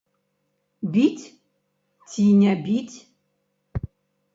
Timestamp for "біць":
0.95-1.25, 2.67-2.97